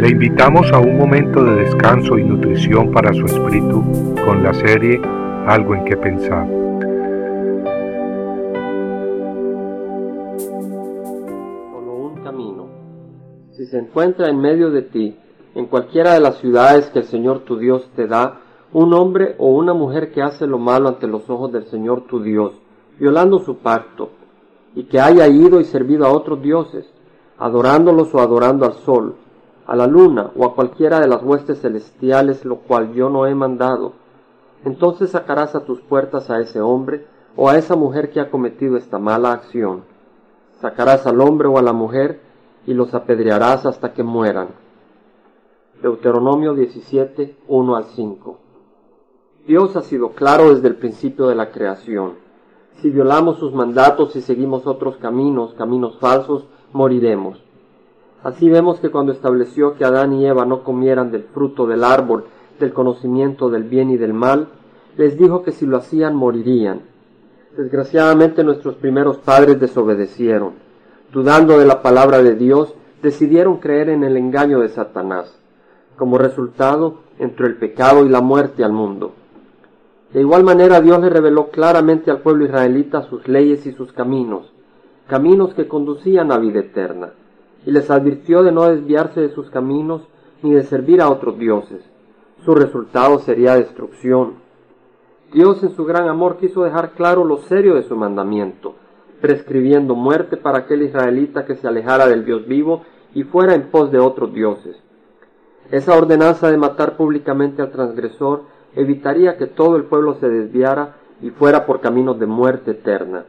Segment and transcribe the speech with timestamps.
[0.00, 3.84] Le invitamos a un momento de descanso y nutrición para su espíritu
[4.24, 4.98] con la serie
[5.46, 6.48] Algo en que pensar.
[11.70, 12.66] Solo un camino.
[13.50, 15.18] Si se encuentra en medio de ti,
[15.54, 18.40] en cualquiera de las ciudades que el Señor tu Dios te da,
[18.72, 22.22] un hombre o una mujer que hace lo malo ante los ojos del Señor tu
[22.22, 22.54] Dios,
[22.98, 24.12] violando su pacto,
[24.74, 26.90] y que haya ido y servido a otros dioses,
[27.36, 29.16] adorándolos o adorando al sol,
[29.70, 33.36] a la luna o a cualquiera de las huestes celestiales, lo cual yo no he
[33.36, 33.92] mandado,
[34.64, 37.06] entonces sacarás a tus puertas a ese hombre
[37.36, 39.84] o a esa mujer que ha cometido esta mala acción.
[40.60, 42.20] Sacarás al hombre o a la mujer
[42.66, 44.48] y los apedrearás hasta que mueran.
[45.80, 48.38] Deuteronomio 17, 1 al 5.
[49.46, 52.14] Dios ha sido claro desde el principio de la creación.
[52.82, 57.49] Si violamos sus mandatos y seguimos otros caminos, caminos falsos, moriremos.
[58.22, 62.24] Así vemos que cuando estableció que Adán y Eva no comieran del fruto del árbol
[62.58, 64.48] del conocimiento del bien y del mal,
[64.98, 66.82] les dijo que si lo hacían morirían.
[67.56, 70.52] Desgraciadamente nuestros primeros padres desobedecieron.
[71.10, 75.34] Dudando de la palabra de Dios, decidieron creer en el engaño de Satanás.
[75.96, 79.12] Como resultado, entró el pecado y la muerte al mundo.
[80.12, 84.52] De igual manera Dios le reveló claramente al pueblo israelita sus leyes y sus caminos,
[85.06, 87.12] caminos que conducían a vida eterna
[87.66, 90.02] y les advirtió de no desviarse de sus caminos
[90.42, 91.84] ni de servir a otros dioses.
[92.44, 94.34] Su resultado sería destrucción.
[95.32, 98.74] Dios en su gran amor quiso dejar claro lo serio de su mandamiento,
[99.20, 102.82] prescribiendo muerte para aquel israelita que se alejara del Dios vivo
[103.14, 104.76] y fuera en pos de otros dioses.
[105.70, 108.42] Esa ordenanza de matar públicamente al transgresor
[108.74, 113.24] evitaría que todo el pueblo se desviara y fuera por caminos de muerte eterna.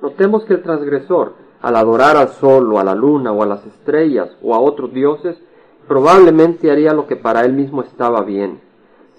[0.00, 3.64] Notemos que el transgresor, al adorar al sol o a la luna o a las
[3.66, 5.36] estrellas o a otros dioses,
[5.86, 8.60] probablemente haría lo que para él mismo estaba bien.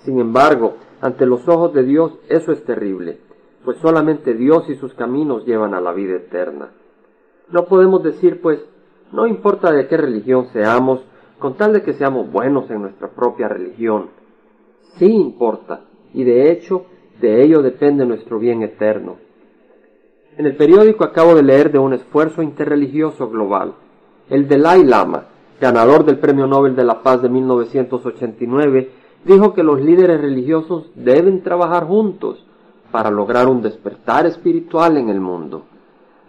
[0.04, 3.20] Sin embargo, ante los ojos de Dios eso es terrible,
[3.64, 6.70] pues solamente Dios y sus caminos llevan a la vida eterna.
[7.50, 8.60] No podemos decir, pues,
[9.12, 11.02] no importa de qué religión seamos,
[11.38, 14.10] con tal de que seamos buenos en nuestra propia religión.
[14.98, 15.82] Sí importa,
[16.14, 16.86] y de hecho,
[17.20, 19.18] de ello depende nuestro bien eterno.
[20.42, 23.76] En el periódico acabo de leer de un esfuerzo interreligioso global.
[24.28, 25.26] El Dalai Lama,
[25.60, 28.90] ganador del Premio Nobel de la Paz de 1989,
[29.24, 32.44] dijo que los líderes religiosos deben trabajar juntos
[32.90, 35.62] para lograr un despertar espiritual en el mundo.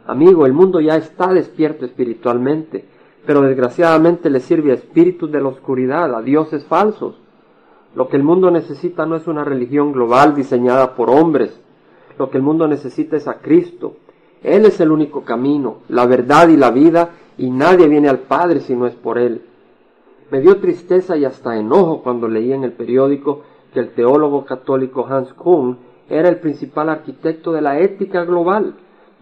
[0.07, 2.85] Amigo, el mundo ya está despierto espiritualmente,
[3.25, 7.15] pero desgraciadamente le sirve a espíritus de la oscuridad, a dioses falsos.
[7.95, 11.59] Lo que el mundo necesita no es una religión global diseñada por hombres,
[12.19, 13.97] lo que el mundo necesita es a Cristo.
[14.43, 18.61] Él es el único camino, la verdad y la vida, y nadie viene al Padre
[18.61, 19.43] si no es por Él.
[20.31, 23.43] Me dio tristeza y hasta enojo cuando leí en el periódico
[23.73, 28.75] que el teólogo católico Hans Kuhn era el principal arquitecto de la ética global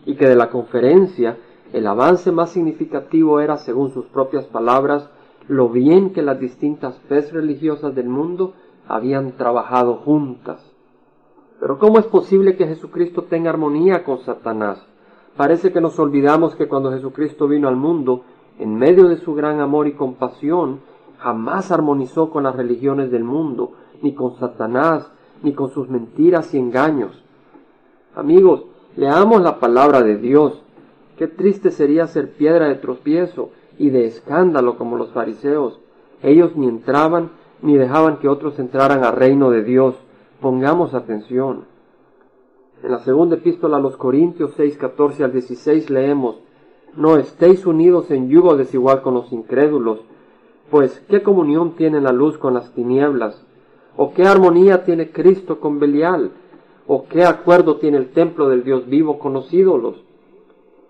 [0.07, 1.37] y que de la conferencia
[1.73, 5.09] el avance más significativo era, según sus propias palabras,
[5.47, 8.55] lo bien que las distintas fes religiosas del mundo
[8.89, 10.65] habían trabajado juntas.
[11.61, 14.85] Pero ¿cómo es posible que Jesucristo tenga armonía con Satanás?
[15.37, 18.23] Parece que nos olvidamos que cuando Jesucristo vino al mundo,
[18.59, 20.81] en medio de su gran amor y compasión,
[21.19, 25.11] jamás armonizó con las religiones del mundo, ni con Satanás,
[25.43, 27.23] ni con sus mentiras y engaños.
[28.15, 28.65] Amigos,
[28.97, 30.63] leamos la palabra de Dios.
[31.17, 35.79] Qué triste sería ser piedra de tropiezo y de escándalo como los fariseos.
[36.23, 37.31] Ellos ni entraban
[37.63, 39.95] ni dejaban que otros entraran al reino de Dios.
[40.41, 41.65] Pongamos atención.
[42.83, 46.37] En la segunda epístola a los Corintios 6, 14 al 16 leemos,
[46.97, 50.01] No estéis unidos en yugo desigual con los incrédulos,
[50.71, 53.45] pues ¿qué comunión tiene la luz con las tinieblas?
[53.99, 56.31] ¿O qué armonía tiene Cristo con Belial?
[56.87, 59.97] ¿O qué acuerdo tiene el templo del Dios vivo con los ídolos?